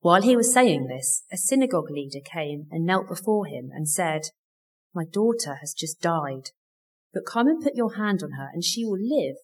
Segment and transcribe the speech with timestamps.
[0.00, 4.22] While he was saying this, a synagogue leader came and knelt before him and said,
[4.94, 6.50] My daughter has just died,
[7.12, 9.36] but come and put your hand on her and she will live.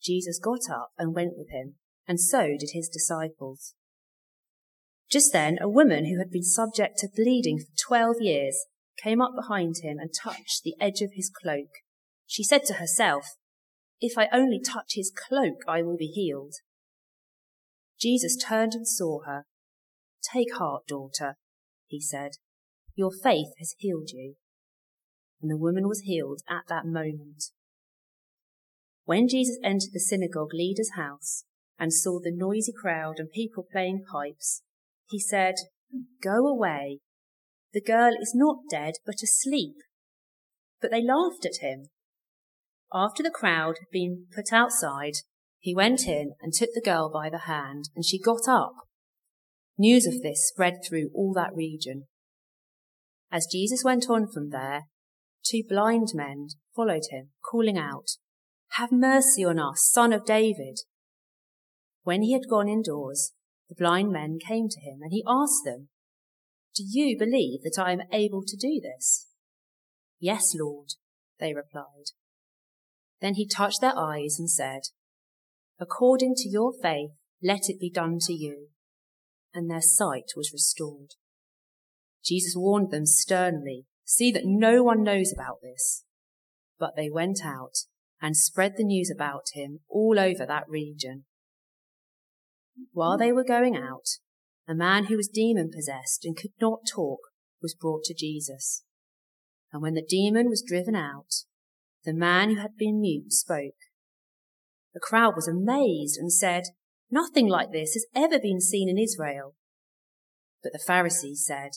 [0.00, 1.74] Jesus got up and went with him,
[2.06, 3.74] and so did his disciples.
[5.10, 8.66] Just then, a woman who had been subject to bleeding for twelve years
[9.02, 11.68] came up behind him and touched the edge of his cloak.
[12.26, 13.36] She said to herself,
[14.00, 16.54] If I only touch his cloak, I will be healed.
[17.98, 19.44] Jesus turned and saw her.
[20.32, 21.36] Take heart, daughter,
[21.86, 22.32] he said.
[22.94, 24.34] Your faith has healed you.
[25.40, 27.50] And the woman was healed at that moment.
[29.04, 31.44] When Jesus entered the synagogue leader's house
[31.78, 34.62] and saw the noisy crowd and people playing pipes,
[35.08, 35.54] he said,
[36.22, 37.00] Go away.
[37.72, 39.76] The girl is not dead, but asleep.
[40.80, 41.90] But they laughed at him.
[42.92, 45.18] After the crowd had been put outside,
[45.60, 48.85] he went in and took the girl by the hand, and she got up.
[49.78, 52.04] News of this spread through all that region.
[53.30, 54.84] As Jesus went on from there,
[55.44, 58.12] two blind men followed him, calling out,
[58.72, 60.80] Have mercy on us, son of David.
[62.04, 63.32] When he had gone indoors,
[63.68, 65.88] the blind men came to him, and he asked them,
[66.74, 69.26] Do you believe that I am able to do this?
[70.18, 70.94] Yes, Lord,
[71.38, 72.12] they replied.
[73.20, 74.82] Then he touched their eyes and said,
[75.78, 77.10] According to your faith,
[77.42, 78.68] let it be done to you.
[79.56, 81.14] And their sight was restored.
[82.22, 86.04] Jesus warned them sternly, See that no one knows about this.
[86.78, 87.78] But they went out
[88.20, 91.24] and spread the news about him all over that region.
[92.92, 94.18] While they were going out,
[94.68, 97.20] a man who was demon possessed and could not talk
[97.62, 98.84] was brought to Jesus.
[99.72, 101.44] And when the demon was driven out,
[102.04, 103.78] the man who had been mute spoke.
[104.92, 106.64] The crowd was amazed and said,
[107.10, 109.54] Nothing like this has ever been seen in Israel.
[110.62, 111.72] But the Pharisees said,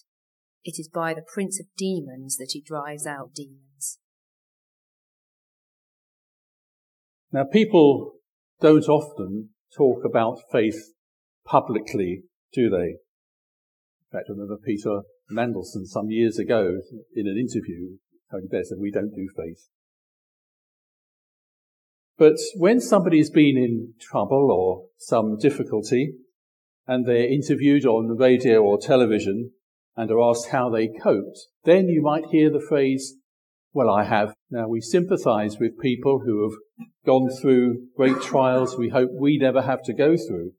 [0.64, 4.00] It is by the prince of demons that he drives out demons.
[7.32, 8.14] Now, people
[8.60, 10.94] don't often talk about faith
[11.46, 12.24] publicly,
[12.54, 12.98] do they?
[14.12, 16.80] In fact, I remember Peter Mandelson some years ago
[17.16, 17.98] in an interview,
[18.32, 19.68] Tony Blair said, we don't do faith.
[22.20, 26.16] But when somebody's been in trouble or some difficulty
[26.86, 29.52] and they're interviewed on radio or television
[29.96, 33.16] and are asked how they coped, then you might hear the phrase,
[33.72, 34.34] well, I have.
[34.52, 36.60] Now we sympathize with people who have
[37.06, 40.52] gone through great trials we hope we never have to go through.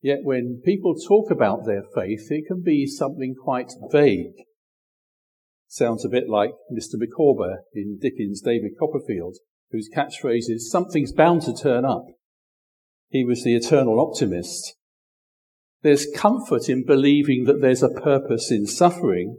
[0.00, 4.44] Yet when people talk about their faith, it can be something quite vague.
[5.66, 6.94] Sounds a bit like Mr.
[6.98, 9.38] Micawber in Dickens' David Copperfield
[9.72, 12.04] whose catchphrase is, something's bound to turn up.
[13.08, 14.74] He was the eternal optimist.
[15.82, 19.38] There's comfort in believing that there's a purpose in suffering,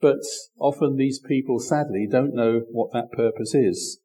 [0.00, 0.20] but
[0.58, 4.00] often these people sadly don't know what that purpose is.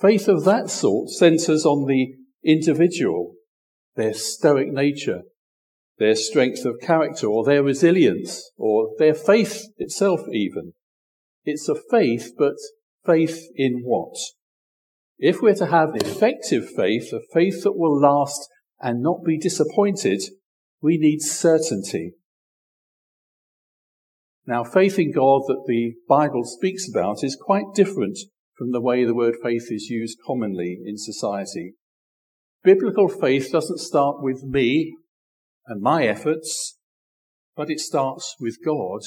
[0.00, 3.34] Faith of that sort centers on the individual,
[3.96, 5.22] their stoic nature,
[5.98, 10.72] their strength of character, or their resilience, or their faith itself even.
[11.44, 12.56] It's a faith, but
[13.04, 14.16] faith in what?
[15.18, 18.48] If we're to have effective faith, a faith that will last
[18.80, 20.22] and not be disappointed,
[20.80, 22.14] we need certainty.
[24.46, 28.18] Now, faith in God that the Bible speaks about is quite different
[28.58, 31.74] from the way the word faith is used commonly in society.
[32.62, 34.96] Biblical faith doesn't start with me
[35.66, 36.78] and my efforts,
[37.56, 39.00] but it starts with God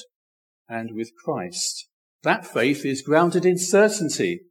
[0.67, 1.87] and with Christ.
[2.27, 4.41] That faith is grounded in certainty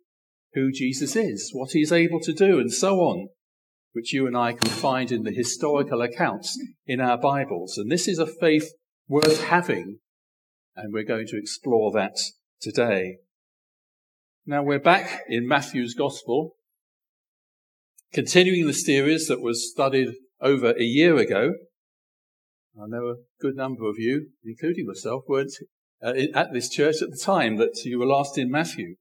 [0.54, 3.28] who Jesus is, what he is able to do, and so on,
[3.92, 7.76] which you and I can find in the historical accounts in our Bibles.
[7.76, 8.72] And this is a faith
[9.08, 9.98] worth having,
[10.74, 12.16] and we're going to explore that
[12.62, 13.18] today.
[14.46, 16.56] Now we're back in Matthew's Gospel,
[18.10, 21.52] continuing the series that was studied over a year ago.
[22.74, 25.52] I know a good number of you, including myself, weren't
[26.02, 28.96] uh, at this church at the time that you were last in Matthew.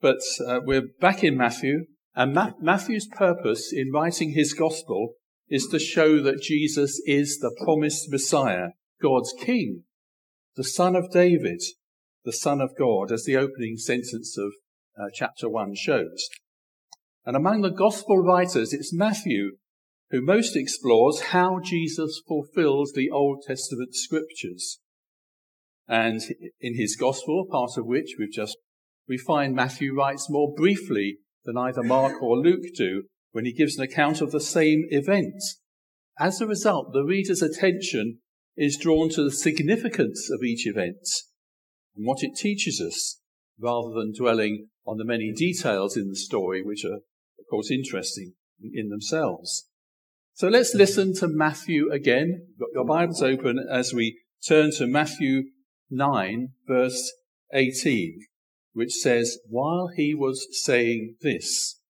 [0.00, 5.14] But uh, we're back in Matthew, and Ma- Matthew's purpose in writing his gospel
[5.48, 8.68] is to show that Jesus is the promised Messiah,
[9.00, 9.84] God's King,
[10.56, 11.62] the Son of David,
[12.24, 14.52] the Son of God, as the opening sentence of
[14.98, 16.28] uh, chapter 1 shows.
[17.24, 19.52] And among the gospel writers, it's Matthew
[20.10, 24.78] who most explores how Jesus fulfills the Old Testament scriptures.
[25.88, 26.20] And
[26.60, 28.56] in his gospel, part of which we've just,
[29.08, 33.76] we find Matthew writes more briefly than either Mark or Luke do when he gives
[33.76, 35.42] an account of the same event.
[36.18, 38.18] As a result, the reader's attention
[38.56, 41.06] is drawn to the significance of each event
[41.94, 43.20] and what it teaches us,
[43.60, 48.32] rather than dwelling on the many details in the story, which are, of course, interesting
[48.72, 49.68] in themselves.
[50.34, 52.46] So let's listen to Matthew again.
[52.48, 55.44] You've Got your Bibles open as we turn to Matthew
[55.90, 57.12] 9, verse
[57.52, 58.20] 18,
[58.72, 61.80] which says, While he was saying this.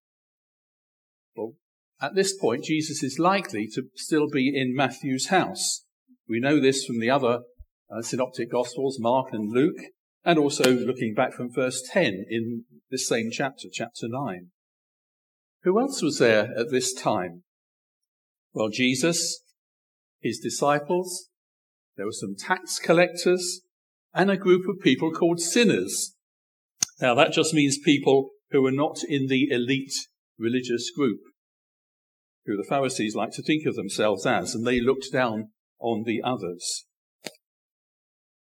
[1.35, 1.53] Well,
[2.01, 5.85] at this point, Jesus is likely to still be in Matthew's house.
[6.27, 7.41] We know this from the other
[7.89, 9.79] uh, synoptic gospels, Mark and Luke,
[10.23, 14.47] and also looking back from verse 10 in this same chapter, chapter 9.
[15.63, 17.43] Who else was there at this time?
[18.53, 19.41] Well, Jesus,
[20.21, 21.29] his disciples,
[21.95, 23.61] there were some tax collectors,
[24.17, 26.15] and a group of people called sinners.
[26.99, 29.93] Now that just means people who are not in the elite
[30.39, 31.19] religious group,
[32.45, 35.49] who the Pharisees like to think of themselves as, and they looked down
[35.79, 36.85] on the others.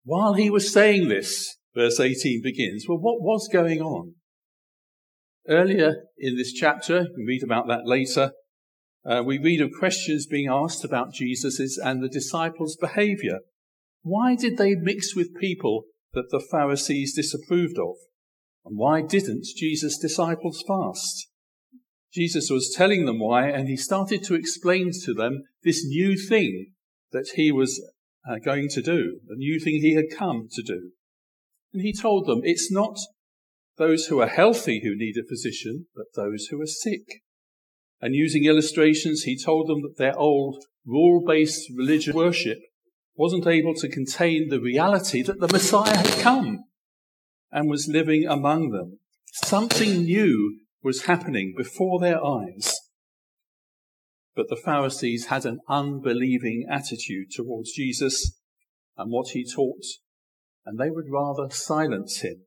[0.04, 4.16] While he was saying this, verse 18 begins, well, what was going on?
[5.48, 8.32] Earlier in this chapter, can read about that later,
[9.06, 13.40] uh, we read of questions being asked about Jesus' and the disciples' behavior.
[14.04, 17.96] Why did they mix with people that the Pharisees disapproved of?
[18.66, 21.28] And why didn't Jesus' disciples fast?
[22.12, 26.72] Jesus was telling them why, and he started to explain to them this new thing
[27.12, 27.82] that he was
[28.28, 30.90] uh, going to do, the new thing he had come to do.
[31.72, 32.98] And he told them it's not
[33.78, 37.22] those who are healthy who need a physician, but those who are sick.
[38.02, 42.58] And using illustrations, he told them that their old rule-based religious worship
[43.16, 46.64] wasn't able to contain the reality that the Messiah had come
[47.50, 48.98] and was living among them.
[49.32, 52.74] Something new was happening before their eyes.
[54.34, 58.38] But the Pharisees had an unbelieving attitude towards Jesus
[58.96, 59.84] and what he taught,
[60.66, 62.44] and they would rather silence him.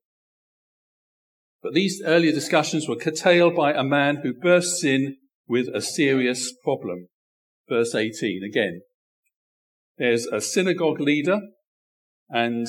[1.61, 5.17] But these earlier discussions were curtailed by a man who bursts in
[5.47, 7.07] with a serious problem.
[7.69, 8.81] Verse 18 again.
[9.97, 11.39] There's a synagogue leader
[12.29, 12.67] and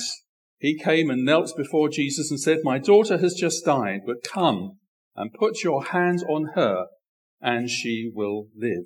[0.57, 4.79] he came and knelt before Jesus and said, My daughter has just died, but come
[5.15, 6.87] and put your hands on her
[7.41, 8.85] and she will live.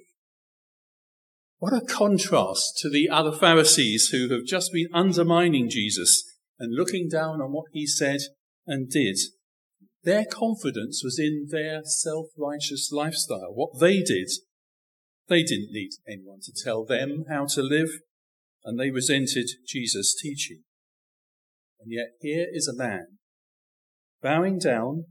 [1.57, 6.23] What a contrast to the other Pharisees who have just been undermining Jesus
[6.59, 8.19] and looking down on what he said
[8.67, 9.17] and did.
[10.03, 14.29] Their confidence was in their self-righteous lifestyle, what they did.
[15.29, 17.89] They didn't need anyone to tell them how to live,
[18.65, 20.63] and they resented Jesus' teaching.
[21.79, 23.17] And yet here is a man
[24.21, 25.05] bowing down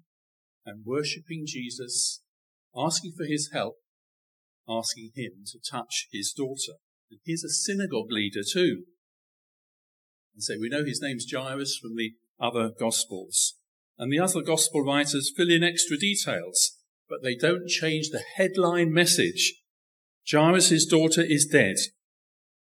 [0.64, 2.22] and worshipping Jesus,
[2.74, 3.76] asking for his help,
[4.68, 6.78] asking him to touch his daughter.
[7.10, 8.84] And he's a synagogue leader too.
[10.34, 13.56] And so we know his name's Jairus from the other gospels.
[13.98, 16.78] And the other gospel writers fill in extra details,
[17.08, 19.60] but they don't change the headline message.
[20.30, 21.76] Jairus' daughter is dead,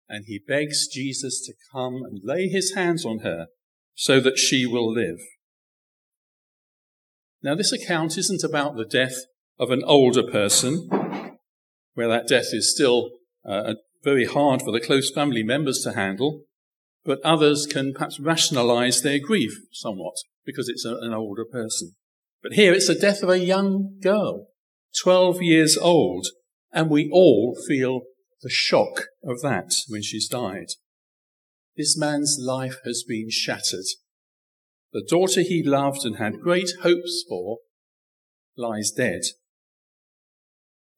[0.10, 3.48] and he begs Jesus to come and lay his hands on her
[3.94, 5.20] so that she will live.
[7.42, 9.16] Now, this account isn't about the death
[9.60, 10.90] of an older person,
[11.94, 13.12] where that death is still
[13.46, 16.44] uh, very hard for the close family members to handle,
[17.04, 21.96] but others can perhaps rationalize their grief somewhat because it's a, an older person.
[22.44, 24.48] But here it's the death of a young girl,
[25.02, 26.28] 12 years old,
[26.72, 28.02] and we all feel
[28.42, 30.68] the shock of that when she's died.
[31.76, 33.86] This man's life has been shattered.
[34.94, 37.58] The daughter he loved and had great hopes for
[38.56, 39.22] lies dead.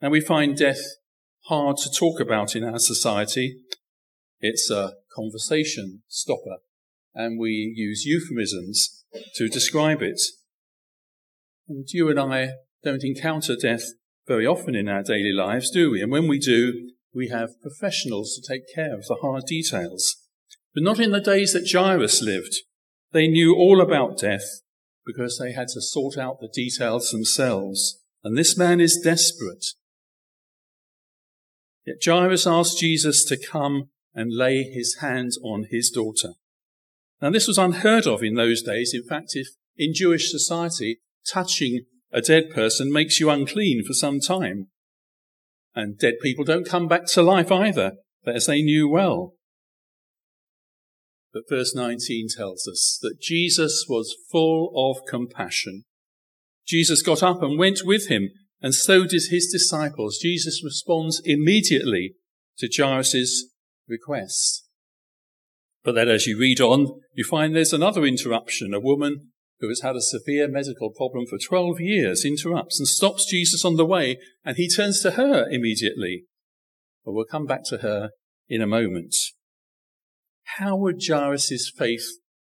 [0.01, 0.81] And we find death
[1.45, 3.57] hard to talk about in our society.
[4.39, 6.57] It's a conversation stopper,
[7.13, 9.03] and we use euphemisms
[9.35, 10.21] to describe it.
[11.67, 12.51] And you and I
[12.83, 13.83] don't encounter death
[14.27, 16.01] very often in our daily lives, do we?
[16.01, 20.15] And when we do, we have professionals to take care of the hard details.
[20.73, 22.55] But not in the days that Jairus lived.
[23.11, 24.61] They knew all about death
[25.05, 27.99] because they had to sort out the details themselves.
[28.23, 29.65] And this man is desperate.
[31.85, 36.33] Yet Jairus asked Jesus to come and lay his hands on his daughter.
[37.21, 38.93] Now, this was unheard of in those days.
[38.93, 39.47] In fact, if
[39.77, 40.99] in Jewish society,
[41.31, 44.67] touching a dead person makes you unclean for some time.
[45.75, 47.93] And dead people don't come back to life either,
[48.25, 49.33] as they knew well.
[51.33, 55.83] But verse 19 tells us that Jesus was full of compassion.
[56.67, 58.29] Jesus got up and went with him,
[58.61, 60.17] and so did his disciples.
[60.21, 62.15] Jesus responds immediately
[62.57, 63.45] to Jairus'
[63.87, 64.65] request.
[65.83, 68.73] But then as you read on, you find there's another interruption.
[68.73, 69.28] A woman
[69.59, 73.75] who has had a severe medical problem for 12 years interrupts and stops Jesus on
[73.75, 76.23] the way, and he turns to her immediately.
[77.03, 78.11] But we'll come back to her
[78.47, 79.13] in a moment.
[80.57, 82.05] How would Jairus' faith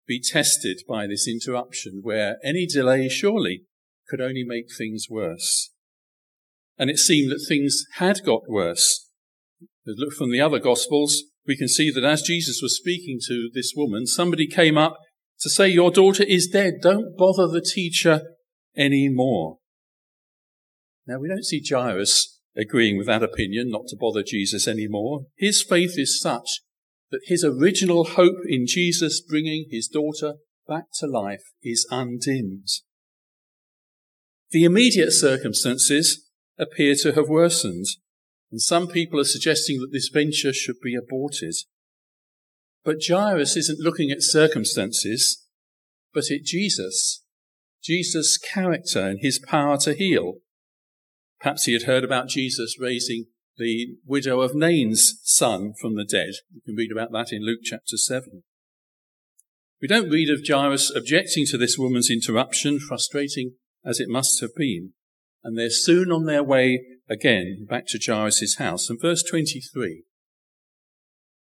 [0.07, 3.63] be tested by this interruption where any delay surely
[4.07, 5.71] could only make things worse?
[6.77, 9.09] And it seemed that things had got worse.
[9.85, 13.73] Look from the other Gospels, we can see that as Jesus was speaking to this
[13.75, 14.97] woman, somebody came up
[15.41, 16.75] to say, Your daughter is dead.
[16.81, 18.21] Don't bother the teacher
[18.75, 19.57] any more.
[21.05, 25.25] Now, we don't see Jairus agreeing with that opinion, not to bother Jesus anymore.
[25.37, 26.61] His faith is such
[27.11, 30.35] that his original hope in Jesus bringing his daughter
[30.67, 32.67] back to life is undimmed.
[34.51, 36.27] The immediate circumstances
[36.57, 37.85] appear to have worsened.
[38.51, 41.55] And some people are suggesting that this venture should be aborted.
[42.87, 45.45] But Jairus isn't looking at circumstances,
[46.13, 47.21] but at Jesus,
[47.83, 50.35] Jesus' character and his power to heal.
[51.41, 53.25] Perhaps he had heard about Jesus raising
[53.57, 56.35] the widow of Nain's son from the dead.
[56.53, 58.43] You can read about that in Luke chapter 7.
[59.81, 64.55] We don't read of Jairus objecting to this woman's interruption, frustrating as it must have
[64.55, 64.93] been.
[65.43, 68.89] And they're soon on their way again back to Jairus' house.
[68.89, 70.03] And verse 23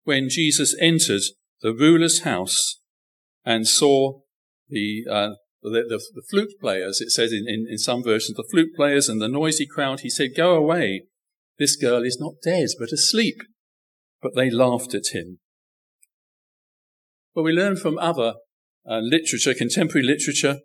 [0.05, 1.23] When Jesus entered
[1.61, 2.81] the ruler's house
[3.45, 4.21] and saw
[4.69, 5.31] the, uh,
[5.63, 9.09] the, the, the, flute players, it says in, in, in some versions, the flute players
[9.09, 11.05] and the noisy crowd, he said, Go away.
[11.59, 13.37] This girl is not dead, but asleep.
[14.21, 15.39] But they laughed at him.
[17.35, 18.35] Well, we learn from other
[18.89, 20.59] uh, literature, contemporary literature,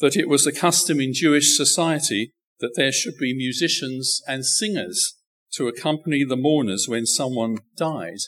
[0.00, 5.14] that it was the custom in Jewish society that there should be musicians and singers
[5.54, 8.18] to accompany the mourners when someone died.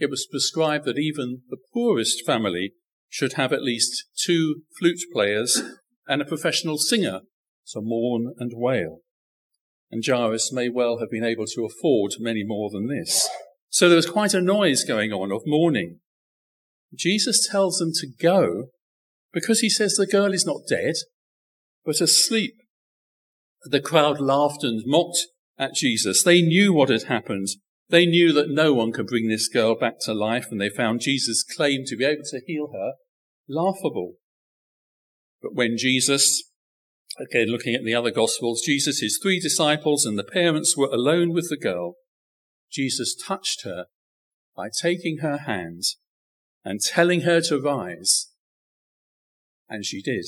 [0.00, 2.72] It was prescribed that even the poorest family
[3.10, 5.62] should have at least two flute players
[6.08, 7.20] and a professional singer
[7.68, 9.00] to mourn and wail.
[9.90, 13.28] And Jairus may well have been able to afford many more than this.
[13.68, 15.98] So there was quite a noise going on of mourning.
[16.94, 18.68] Jesus tells them to go
[19.34, 20.94] because he says the girl is not dead,
[21.84, 22.54] but asleep.
[23.64, 25.26] The crowd laughed and mocked
[25.58, 26.22] at Jesus.
[26.22, 27.48] They knew what had happened.
[27.90, 31.00] They knew that no one could bring this girl back to life, and they found
[31.00, 32.92] Jesus' claim to be able to heal her
[33.48, 34.14] laughable.
[35.42, 36.44] But when Jesus,
[37.18, 41.32] again looking at the other Gospels, Jesus, his three disciples, and the parents were alone
[41.32, 41.94] with the girl,
[42.70, 43.86] Jesus touched her
[44.56, 45.96] by taking her hands
[46.64, 48.28] and telling her to rise.
[49.68, 50.26] And she did.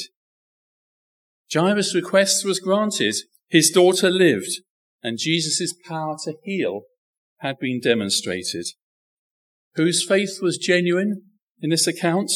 [1.52, 3.14] Jairus' request was granted.
[3.49, 4.62] His daughter lived,
[5.00, 6.83] and Jesus' power to heal
[7.42, 8.66] had been demonstrated.
[9.75, 11.22] Whose faith was genuine
[11.61, 12.32] in this account?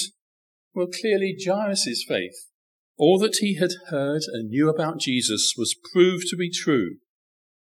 [0.74, 2.50] Well, clearly Jairus' faith.
[2.98, 6.96] All that he had heard and knew about Jesus was proved to be true.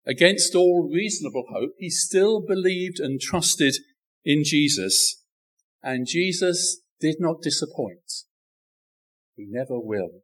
[0.05, 3.75] Against all reasonable hope, he still believed and trusted
[4.24, 5.24] in Jesus,
[5.84, 8.24] and Jesus did not disappoint.
[9.36, 10.22] He never will.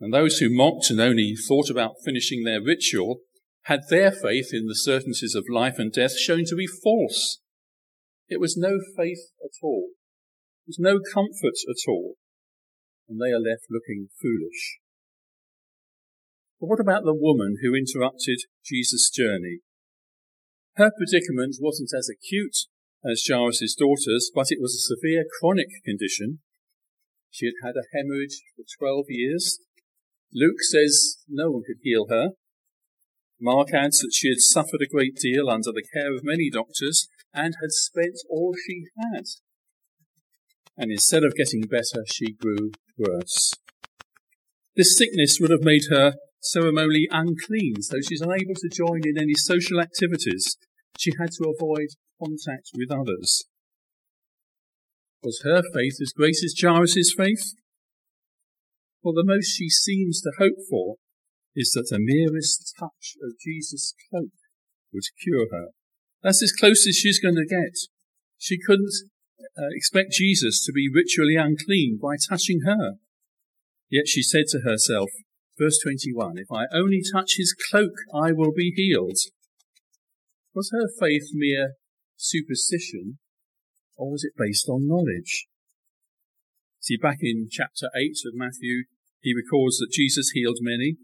[0.00, 3.20] And those who mocked and only thought about finishing their ritual
[3.68, 7.40] had their faith in the certainties of life and death shown to be false.
[8.28, 9.90] It was no faith at all.
[10.66, 12.16] It was no comfort at all.
[13.08, 14.80] And they are left looking foolish.
[16.60, 19.60] But what about the woman who interrupted Jesus' journey?
[20.76, 22.68] Her predicament wasn't as acute
[23.04, 26.40] as Jairus' daughter's, but it was a severe chronic condition.
[27.30, 29.60] She had had a hemorrhage for 12 years
[30.34, 32.30] Luke says no one could heal her.
[33.40, 37.08] Mark adds that she had suffered a great deal under the care of many doctors
[37.32, 39.24] and had spent all she had.
[40.76, 43.52] And instead of getting better, she grew worse.
[44.76, 49.34] This sickness would have made her ceremonially unclean, so she's unable to join in any
[49.34, 50.56] social activities.
[50.98, 51.88] She had to avoid
[52.20, 53.44] contact with others.
[55.22, 57.54] Was her faith as great as Jairus' faith?
[59.02, 60.96] For the most she seems to hope for
[61.54, 64.32] is that the merest touch of Jesus' cloak
[64.92, 65.68] would cure her.
[66.22, 67.74] That's as close as she's going to get.
[68.38, 68.92] She couldn't
[69.40, 72.94] uh, expect Jesus to be ritually unclean by touching her.
[73.90, 75.10] Yet she said to herself,
[75.58, 79.18] verse 21, if I only touch his cloak, I will be healed.
[80.54, 81.74] Was her faith mere
[82.16, 83.18] superstition,
[83.96, 85.46] or was it based on knowledge?
[86.80, 88.84] See, back in chapter 8 of Matthew,
[89.20, 90.96] he records that Jesus healed many.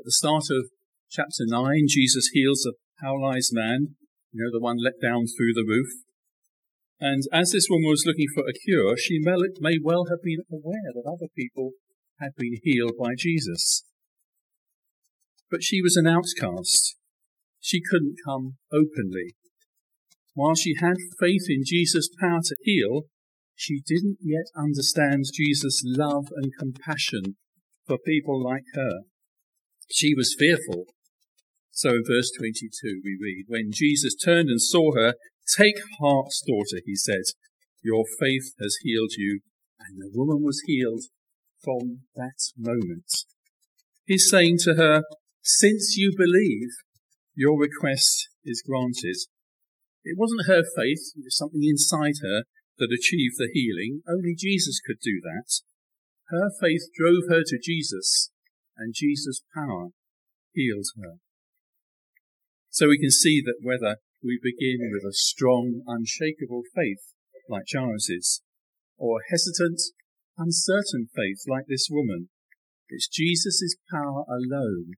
[0.00, 0.70] At the start of
[1.10, 3.96] chapter 9, Jesus heals a paralyzed man.
[4.32, 5.88] you know, the one let down through the roof.
[6.98, 10.88] And as this woman was looking for a cure, she may well have been aware
[10.94, 11.72] that other people
[12.18, 13.84] had been healed by Jesus.
[15.50, 16.96] But she was an outcast.
[17.60, 19.34] She couldn't come openly.
[20.32, 23.02] While she had faith in Jesus' power to heal,
[23.54, 27.36] she didn't yet understand Jesus' love and compassion
[27.86, 29.00] for people like her.
[29.90, 30.86] She was fearful.
[31.70, 35.14] So in verse 22 we read, When Jesus turned and saw her,
[35.56, 37.22] Take heart, daughter, he said,
[37.82, 39.40] Your faith has healed you.
[39.80, 41.04] And the woman was healed
[41.64, 43.10] from that moment.
[44.06, 45.02] He's saying to her,
[45.42, 46.68] Since you believe,
[47.34, 49.16] your request is granted.
[50.04, 52.44] It wasn't her faith, it was something inside her
[52.78, 54.02] that achieved the healing.
[54.08, 55.60] Only Jesus could do that.
[56.28, 58.30] Her faith drove her to Jesus,
[58.76, 59.88] and Jesus' power
[60.54, 61.18] heals her.
[62.70, 67.14] So we can see that whether we begin with a strong, unshakable faith
[67.48, 68.42] like Jairus's,
[68.96, 69.80] or hesitant,
[70.38, 72.28] uncertain faith like this woman,
[72.88, 74.94] it's Jesus' power alone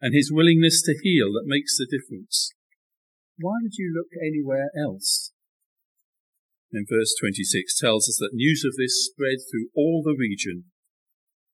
[0.00, 2.52] and his willingness to heal that makes the difference.
[3.38, 5.32] Why would you look anywhere else?
[6.72, 10.64] And verse 26 tells us that news of this spread through all the region,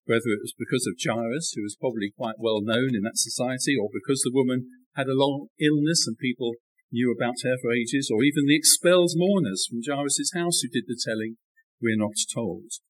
[0.06, 3.76] whether it was because of Jairus, who was probably quite well known in that society,
[3.76, 6.54] or because the woman had a long illness and people
[6.90, 10.86] knew about her for ages, or even the expelled mourners from Jairus' house who did
[10.86, 11.36] the telling,
[11.82, 12.80] we're not told.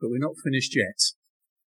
[0.00, 1.16] But we're not finished yet.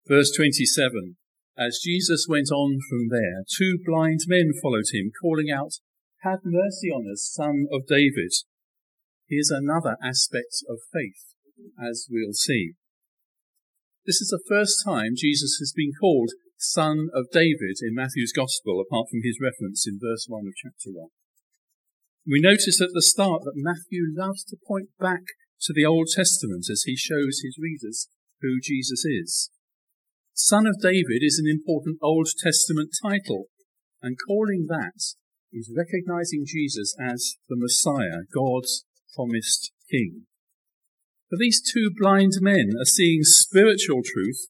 [0.09, 1.17] Verse 27
[1.59, 5.73] as Jesus went on from there, two blind men followed him, calling out,
[6.23, 8.31] Have mercy on us, son of David.
[9.29, 11.35] Here's another aspect of faith,
[11.77, 12.75] as we'll see.
[14.09, 18.81] This is the first time Jesus has been called Son of David in Matthew's Gospel,
[18.81, 21.09] apart from his reference in verse 1 of chapter 1.
[22.27, 26.73] We notice at the start that Matthew loves to point back to the Old Testament
[26.73, 28.09] as he shows his readers
[28.41, 29.51] who Jesus is.
[30.33, 33.53] Son of David is an important Old Testament title,
[34.01, 34.97] and calling that
[35.53, 40.25] is recognizing Jesus as the Messiah, God's promised King.
[41.31, 44.49] But these two blind men are seeing spiritual truth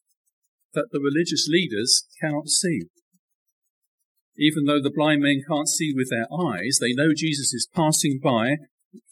[0.73, 2.83] that the religious leaders cannot see.
[4.37, 8.19] Even though the blind men can't see with their eyes, they know Jesus is passing
[8.23, 8.55] by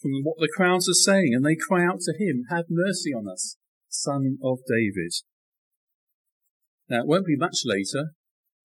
[0.00, 3.28] from what the crowds are saying, and they cry out to him, Have mercy on
[3.28, 3.56] us,
[3.88, 5.12] Son of David.
[6.88, 8.12] Now, it won't be much later,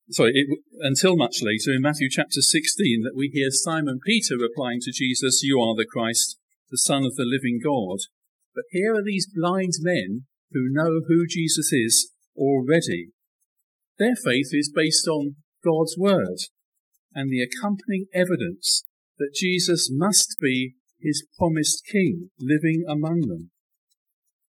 [0.10, 0.48] sorry, it,
[0.80, 5.44] until much later in Matthew chapter 16 that we hear Simon Peter replying to Jesus,
[5.44, 6.38] You are the Christ,
[6.72, 8.00] the Son of the living God.
[8.56, 13.10] But here are these blind men who know who Jesus is already.
[13.98, 16.40] Their faith is based on God's word
[17.14, 18.84] and the accompanying evidence
[19.18, 23.52] that Jesus must be his promised king living among them.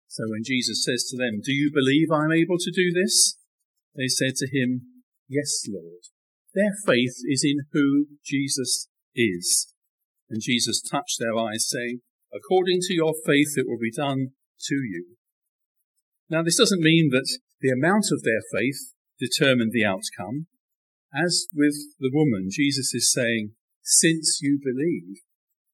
[0.09, 3.39] So when Jesus says to them, Do you believe I'm able to do this?
[3.97, 4.83] They said to him,
[5.29, 6.05] Yes, Lord.
[6.55, 9.73] Their faith is in who Jesus is.
[10.29, 12.01] And Jesus touched their eyes, saying,
[12.33, 14.33] According to your faith, it will be done
[14.69, 15.17] to you.
[16.31, 17.29] Now, this doesn't mean that
[17.61, 20.47] the amount of their faith determined the outcome.
[21.15, 25.21] As with the woman, Jesus is saying, Since you believe,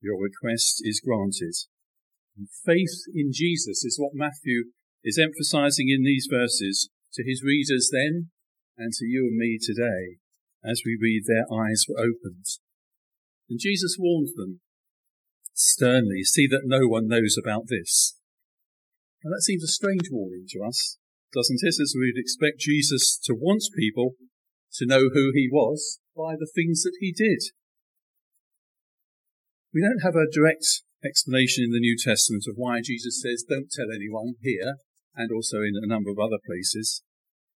[0.03, 1.55] your request is granted.
[2.37, 4.71] And faith in Jesus is what Matthew
[5.05, 8.31] is emphasizing in these verses to his readers then
[8.77, 10.19] and to you and me today
[10.65, 12.47] as we read their eyes were opened.
[13.49, 14.61] And Jesus warned them
[15.59, 18.15] sternly, see that no one knows about this.
[19.25, 20.99] Now that seems a strange warning to us,
[21.35, 21.75] doesn't it?
[21.83, 24.15] As we'd expect Jesus to want people
[24.75, 27.51] to know who he was by the things that he did.
[29.75, 33.71] We don't have a direct explanation in the New Testament of why Jesus says, don't
[33.71, 34.79] tell anyone here,
[35.15, 37.03] and also in a number of other places.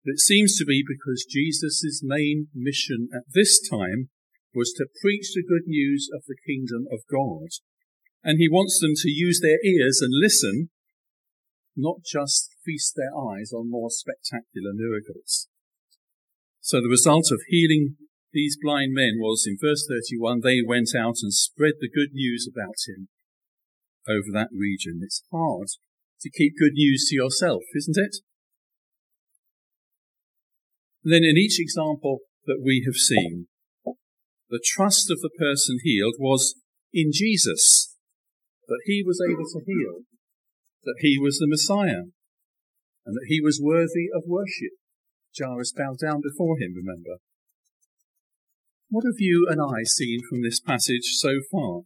[0.03, 4.09] But it seems to be because Jesus' main mission at this time
[4.53, 7.49] was to preach the good news of the kingdom of God.
[8.23, 10.69] And he wants them to use their ears and listen,
[11.75, 15.47] not just feast their eyes on more spectacular miracles.
[16.59, 17.97] So the result of healing
[18.33, 22.47] these blind men was in verse 31, they went out and spread the good news
[22.47, 23.09] about him
[24.07, 25.01] over that region.
[25.03, 25.67] It's hard
[26.21, 28.17] to keep good news to yourself, isn't it?
[31.03, 33.47] And then in each example that we have seen,
[34.49, 36.55] the trust of the person healed was
[36.93, 37.90] in Jesus,
[38.71, 40.07] that he was able to heal,
[40.87, 42.07] that he was the Messiah,
[43.03, 44.79] and that he was worthy of worship.
[45.35, 47.19] Jairus bowed down before him, remember.
[48.89, 51.83] What have you and I seen from this passage so far?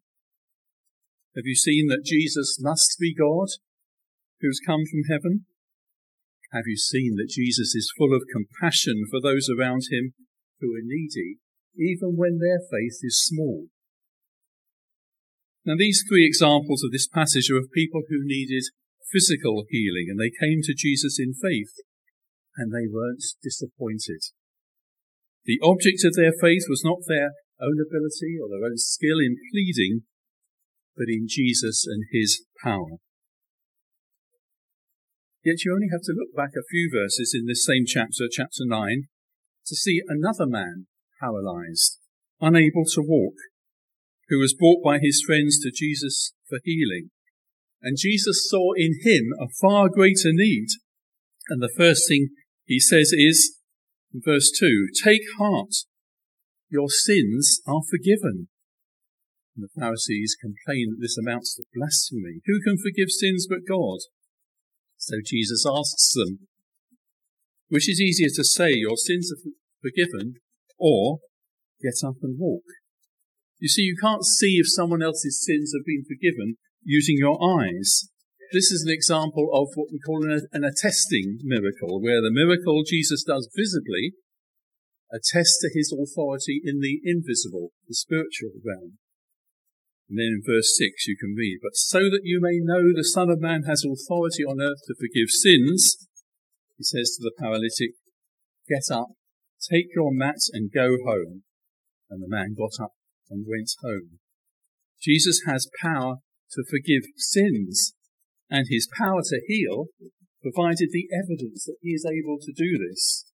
[1.35, 3.49] Have you seen that Jesus must be God
[4.41, 5.45] who's come from heaven?
[6.53, 10.13] Have you seen that Jesus is full of compassion for those around him
[10.61, 11.37] who are needy,
[11.77, 13.69] even when their faith is small?
[15.65, 18.69] Now, these three examples of this passage are of people who needed
[19.11, 21.81] physical healing, and they came to Jesus in faith,
[22.55, 24.21] and they weren't disappointed.
[25.45, 29.37] The object of their faith was not their own ability or their own skill in
[29.51, 30.03] pleading,
[30.95, 33.01] but in Jesus and his power.
[35.43, 38.65] Yet you only have to look back a few verses in this same chapter, chapter
[38.65, 39.07] 9,
[39.67, 40.87] to see another man
[41.19, 41.99] paralyzed,
[42.41, 43.35] unable to walk,
[44.29, 47.09] who was brought by his friends to Jesus for healing.
[47.81, 50.67] And Jesus saw in him a far greater need.
[51.49, 52.29] And the first thing
[52.65, 53.59] he says is,
[54.13, 55.73] in verse 2, Take heart,
[56.69, 58.47] your sins are forgiven.
[59.55, 62.41] And the Pharisees complain that this amounts to blasphemy.
[62.45, 63.99] Who can forgive sins but God?
[64.97, 66.47] So Jesus asks them,
[67.69, 70.35] which is easier to say, your sins are forgiven,
[70.77, 71.19] or
[71.81, 72.63] get up and walk?
[73.65, 78.13] You see, you can't see if someone else's sins have been forgiven using your eyes.
[78.53, 82.85] This is an example of what we call an, an attesting miracle, where the miracle
[82.85, 84.13] Jesus does visibly
[85.09, 89.01] attests to his authority in the invisible, the spiritual realm.
[90.13, 93.01] And then in verse 6 you can read, But so that you may know the
[93.01, 96.05] Son of Man has authority on earth to forgive sins,
[96.77, 97.97] he says to the paralytic,
[98.69, 99.17] Get up,
[99.57, 101.41] take your mat and go home.
[102.11, 102.93] And the man got up
[103.29, 104.19] and went home.
[105.01, 106.17] Jesus has power
[106.51, 107.93] to forgive sins,
[108.49, 109.87] and his power to heal
[110.41, 113.25] provided the evidence that he is able to do this.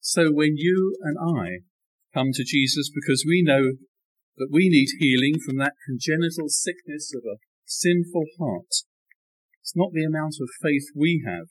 [0.00, 1.66] So when you and I
[2.12, 3.72] come to Jesus because we know
[4.36, 8.86] that we need healing from that congenital sickness of a sinful heart,
[9.62, 11.46] it's not the amount of faith we have,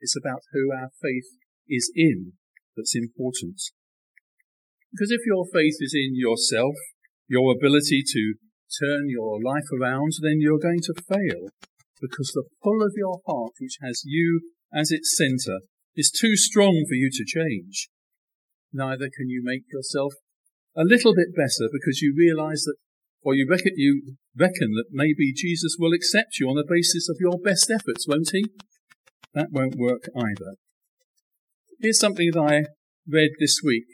[0.00, 2.32] it's about who our faith is in
[2.76, 3.60] that's important.
[4.92, 6.74] Because if your faith is in yourself,
[7.28, 8.34] your ability to
[8.80, 11.48] turn your life around, then you're going to fail.
[12.00, 15.60] Because the pull of your heart, which has you as its center,
[15.96, 17.88] is too strong for you to change.
[18.72, 20.14] Neither can you make yourself
[20.76, 22.76] a little bit better because you realize that,
[23.22, 27.16] or you reckon, you reckon that maybe Jesus will accept you on the basis of
[27.20, 28.44] your best efforts, won't he?
[29.34, 30.54] That won't work either.
[31.80, 32.64] Here's something that I
[33.08, 33.86] read this week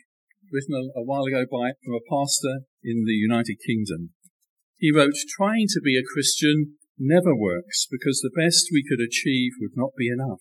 [0.54, 4.14] written a, a while ago by from a pastor in the United Kingdom.
[4.78, 9.52] He wrote, Trying to be a Christian never works because the best we could achieve
[9.60, 10.40] would not be enough.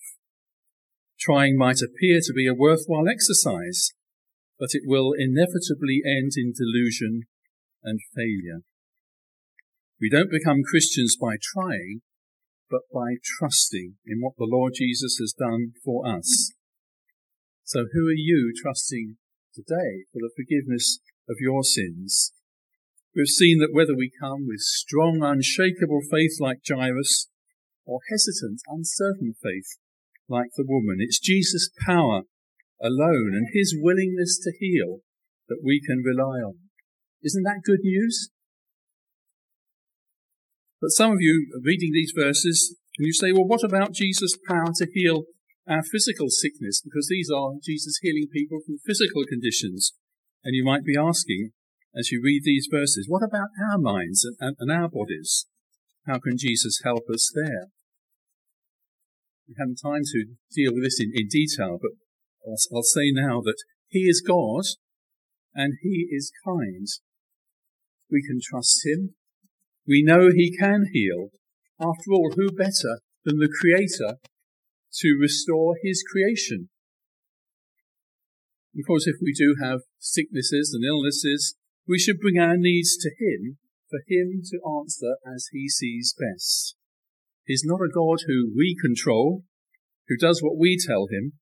[1.19, 3.91] Trying might appear to be a worthwhile exercise,
[4.59, 7.23] but it will inevitably end in delusion
[7.83, 8.61] and failure.
[9.99, 12.01] We don't become Christians by trying,
[12.69, 16.51] but by trusting in what the Lord Jesus has done for us.
[17.63, 19.17] So who are you trusting
[19.53, 22.33] today for the forgiveness of your sins.
[23.15, 27.29] We've seen that whether we come with strong, unshakable faith like Jairus,
[27.85, 29.77] or hesitant, uncertain faith
[30.27, 32.23] like the woman, it's Jesus' power
[32.81, 34.99] alone and his willingness to heal
[35.47, 36.55] that we can rely on.
[37.21, 38.29] Isn't that good news?
[40.81, 44.71] But some of you reading these verses and you say, well, what about Jesus' power
[44.75, 45.23] to heal
[45.67, 49.93] our physical sickness, because these are Jesus healing people from physical conditions.
[50.43, 51.51] And you might be asking,
[51.95, 55.45] as you read these verses, what about our minds and, and, our bodies?
[56.05, 57.67] How can Jesus help us there?
[59.47, 61.91] We haven't time to deal with this in, in detail, but
[62.45, 64.63] I'll, I'll say now that He is God
[65.53, 66.87] and He is kind.
[68.11, 69.15] We can trust Him.
[69.87, 71.29] We know He can heal.
[71.79, 74.17] After all, who better than the Creator
[74.99, 76.69] to restore his creation.
[78.77, 81.55] Of course, if we do have sicknesses and illnesses,
[81.87, 83.57] we should bring our needs to him
[83.89, 86.75] for him to answer as he sees best.
[87.45, 89.43] He's not a God who we control,
[90.07, 91.33] who does what we tell him,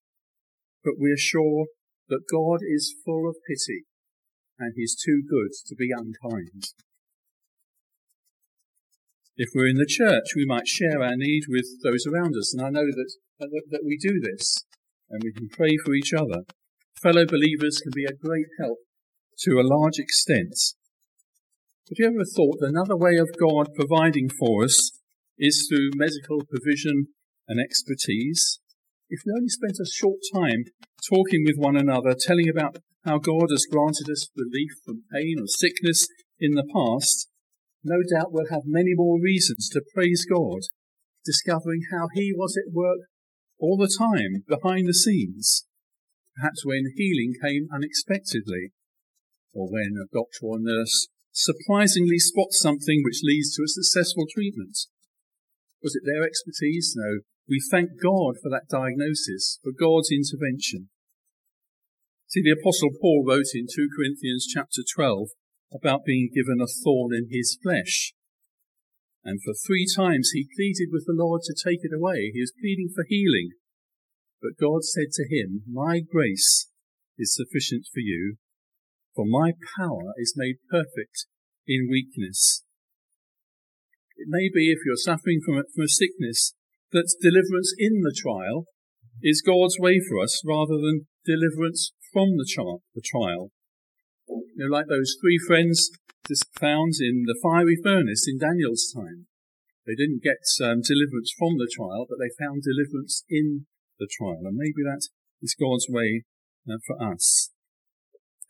[0.84, 1.68] but we are sure
[2.10, 3.86] that God is full of pity
[4.60, 6.66] and he's too good to be unkind.
[9.42, 12.62] If we're in the church, we might share our need with those around us, and
[12.62, 14.66] I know that uh, that, that we do this
[15.10, 16.46] and we can pray for each other.
[17.02, 18.78] Fellow believers can be a great help
[19.40, 20.54] to a large extent.
[21.90, 24.92] Have you ever thought that another way of God providing for us
[25.40, 27.08] is through medical provision
[27.48, 28.62] and expertise?
[29.12, 30.64] if we only spent a short time
[31.04, 35.48] talking with one another, telling about how God has granted us relief from pain or
[35.48, 36.08] sickness
[36.40, 37.28] in the past,
[37.84, 40.62] no doubt we'll have many more reasons to praise God,
[41.26, 43.00] discovering how He was at work
[43.60, 45.66] all the time behind the scenes,
[46.36, 48.72] perhaps when healing came unexpectedly,
[49.54, 54.78] or when a doctor or nurse surprisingly spots something which leads to a successful treatment.
[55.84, 56.94] Was it their expertise?
[56.96, 57.22] No.
[57.48, 60.90] We thank God for that diagnosis, for God's intervention.
[62.28, 65.30] See, the apostle Paul wrote in 2 Corinthians chapter 12
[65.74, 68.14] about being given a thorn in his flesh.
[69.24, 72.32] And for three times he pleaded with the Lord to take it away.
[72.34, 73.52] He was pleading for healing.
[74.42, 76.68] But God said to him, My grace
[77.18, 78.38] is sufficient for you,
[79.16, 81.28] for my power is made perfect
[81.68, 82.64] in weakness.
[84.18, 86.54] It may be if you're suffering from a, from a sickness
[86.92, 88.66] that deliverance in the trial
[89.22, 92.46] is God's way for us rather than deliverance from the,
[92.96, 93.52] the trial.
[94.32, 95.92] You know, like those three friends
[96.28, 99.28] just found in the fiery furnace in Daniel's time.
[99.86, 103.66] They didn't get um, deliverance from the trial, but they found deliverance in
[104.00, 104.46] the trial.
[104.46, 105.10] And maybe that
[105.42, 106.24] is God's way
[106.70, 107.52] uh, for us.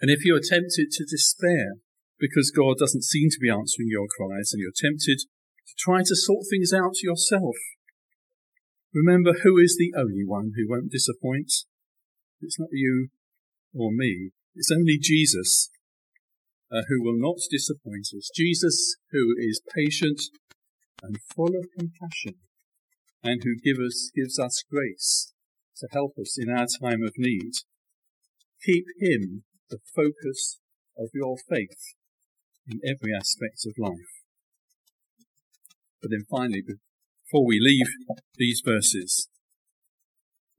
[0.01, 1.81] And if you're tempted to despair
[2.19, 6.15] because God doesn't seem to be answering your cries and you're tempted to try to
[6.15, 7.55] sort things out yourself,
[8.93, 11.51] remember who is the only one who won't disappoint.
[12.41, 13.09] It's not you
[13.73, 14.31] or me.
[14.55, 15.69] It's only Jesus
[16.71, 18.29] uh, who will not disappoint us.
[18.35, 20.21] Jesus who is patient
[21.03, 22.35] and full of compassion
[23.23, 25.33] and who give us, gives us grace
[25.77, 27.53] to help us in our time of need.
[28.65, 30.59] Keep him the focus
[30.97, 31.95] of your faith
[32.67, 34.21] in every aspect of life.
[36.01, 37.87] But then finally, before we leave
[38.35, 39.27] these verses,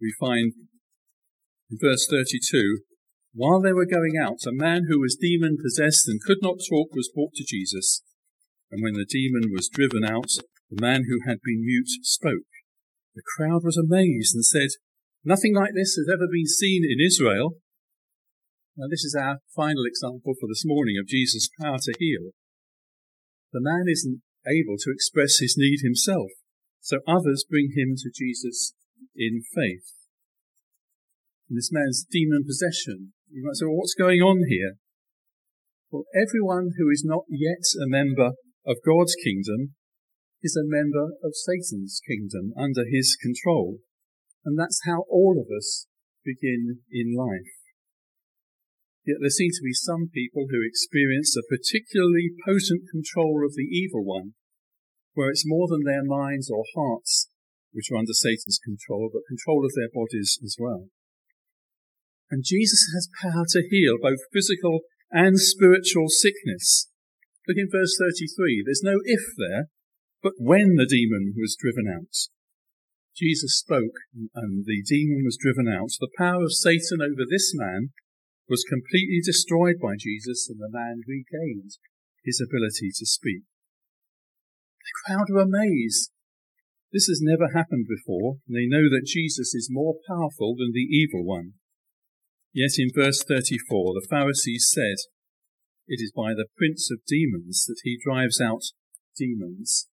[0.01, 0.53] we find
[1.71, 2.79] in verse 32,
[3.35, 6.93] while they were going out, a man who was demon possessed and could not talk
[6.93, 8.03] was brought to Jesus.
[8.71, 10.29] And when the demon was driven out,
[10.71, 12.49] the man who had been mute spoke.
[13.15, 14.77] The crowd was amazed and said,
[15.25, 17.57] Nothing like this has ever been seen in Israel.
[18.77, 22.33] Now, this is our final example for this morning of Jesus' power to heal.
[23.53, 26.33] The man isn't able to express his need himself,
[26.81, 28.73] so others bring him to Jesus
[29.15, 29.93] in faith.
[31.49, 34.77] And this man's demon possession you might say, well, what's going on here?
[35.91, 39.75] Well, everyone who is not yet a member of God's kingdom
[40.43, 43.79] is a member of Satan's kingdom under his control.
[44.45, 45.87] And that's how all of us
[46.25, 47.57] begin in life.
[49.05, 53.67] Yet there seem to be some people who experience a particularly potent control of the
[53.67, 54.35] evil one,
[55.15, 57.29] where it's more than their minds or hearts
[57.73, 60.87] which are under Satan's control, but control of their bodies as well.
[62.33, 66.89] And Jesus has power to heal both physical and spiritual sickness.
[67.47, 68.65] Look in verse 33.
[68.65, 69.69] There's no if there,
[70.25, 72.33] but when the demon was driven out.
[73.13, 75.93] Jesus spoke and the demon was driven out.
[76.01, 77.93] The power of Satan over this man
[78.49, 81.77] was completely destroyed by Jesus and the man regained
[82.25, 83.45] his ability to speak.
[84.81, 86.09] The crowd are amazed.
[86.97, 90.89] This has never happened before, and they know that Jesus is more powerful than the
[90.89, 91.61] evil one.
[92.53, 95.09] Yet in verse 34, the Pharisees said,
[95.89, 98.63] It is by the prince of demons that he drives out
[99.17, 99.89] demons.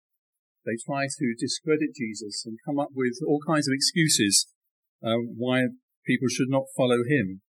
[0.64, 4.48] They try to discredit Jesus and come up with all kinds of excuses
[5.04, 5.68] uh, why
[6.06, 7.42] people should not follow him.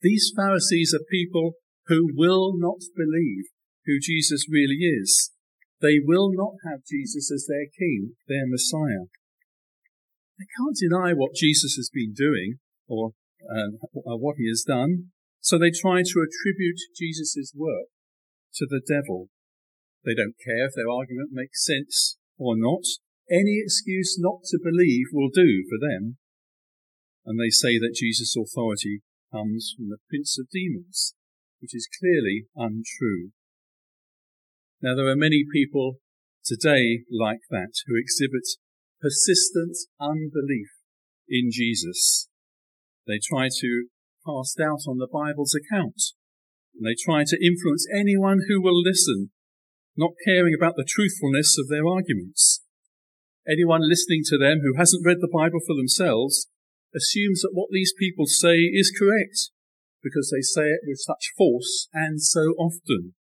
[0.00, 1.54] These Pharisees are people
[1.86, 3.50] who will not believe
[3.86, 5.32] who Jesus really is.
[5.80, 9.10] They will not have Jesus as their king, their Messiah.
[10.38, 12.58] They can't deny what Jesus has been doing
[12.88, 13.12] or
[13.48, 15.12] uh, what he has done.
[15.40, 17.90] So they try to attribute Jesus' work
[18.54, 19.28] to the devil.
[20.04, 22.84] They don't care if their argument makes sense or not.
[23.30, 26.18] Any excuse not to believe will do for them.
[27.24, 29.02] And they say that Jesus' authority
[29.32, 31.14] comes from the prince of demons,
[31.60, 33.30] which is clearly untrue.
[34.82, 35.98] Now there are many people
[36.44, 38.46] today like that who exhibit
[39.00, 40.70] persistent unbelief
[41.28, 42.28] in Jesus.
[43.06, 43.86] They try to
[44.26, 46.00] cast doubt on the Bible's account.
[46.74, 49.30] And they try to influence anyone who will listen,
[49.96, 52.62] not caring about the truthfulness of their arguments.
[53.46, 56.48] Anyone listening to them who hasn't read the Bible for themselves
[56.94, 59.50] assumes that what these people say is correct
[60.02, 63.14] because they say it with such force and so often.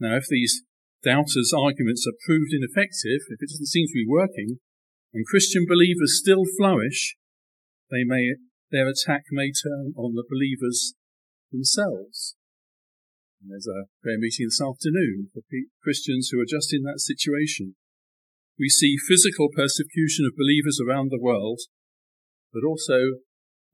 [0.00, 0.62] Now, if these
[1.02, 4.58] doubters' arguments are proved ineffective, if it doesn't seem to be working,
[5.12, 7.16] and Christian believers still flourish,
[7.90, 8.34] they may,
[8.70, 10.94] their attack may turn on the believers
[11.50, 12.36] themselves.
[13.40, 15.42] And there's a prayer meeting this afternoon for
[15.82, 17.76] Christians who are just in that situation.
[18.58, 21.60] We see physical persecution of believers around the world,
[22.52, 23.22] but also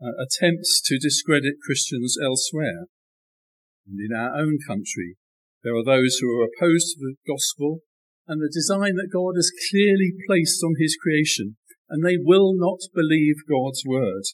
[0.02, 2.92] uh, attempts to discredit Christians elsewhere.
[3.88, 5.16] And in our own country,
[5.62, 7.80] there are those who are opposed to the gospel
[8.28, 11.56] and the design that God has clearly placed on his creation,
[11.88, 14.24] and they will not believe God's word.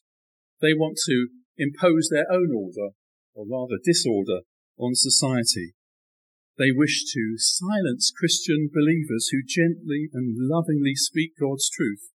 [0.60, 2.94] They want to impose their own order,
[3.34, 4.40] or rather disorder,
[4.78, 5.74] on society.
[6.58, 12.10] They wish to silence Christian believers who gently and lovingly speak God's truth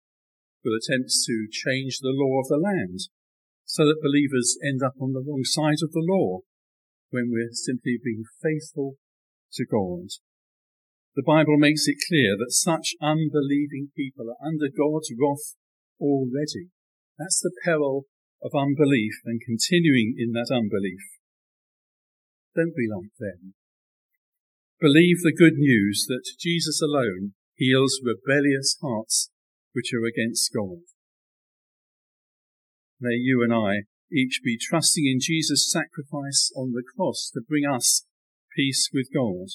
[0.64, 3.10] with attempts to change the law of the land
[3.66, 6.40] so that believers end up on the wrong side of the law
[7.10, 8.96] when we're simply being faithful
[9.54, 10.10] to God.
[11.16, 15.56] The Bible makes it clear that such unbelieving people are under God's wrath
[16.00, 16.72] already.
[17.20, 18.06] That's the peril
[18.42, 21.04] of unbelief and continuing in that unbelief.
[22.56, 23.54] Don't be like them.
[24.80, 29.30] Believe the good news that Jesus alone heals rebellious hearts
[29.74, 30.80] which are against God.
[33.00, 37.66] May you and I each be trusting in Jesus' sacrifice on the cross to bring
[37.66, 38.06] us
[38.56, 39.48] peace with God.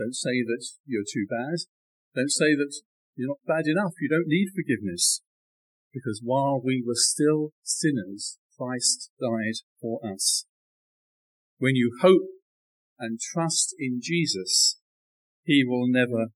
[0.00, 1.58] Don't say that you're too bad.
[2.16, 2.72] Don't say that
[3.16, 3.92] you're not bad enough.
[4.00, 5.20] You don't need forgiveness.
[5.92, 10.46] Because while we were still sinners, Christ died for us.
[11.58, 12.30] When you hope
[12.98, 14.78] and trust in Jesus,
[15.44, 16.28] he will never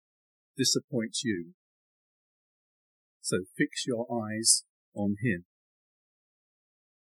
[0.58, 1.52] disappoint you.
[3.22, 5.46] So fix your eyes on him.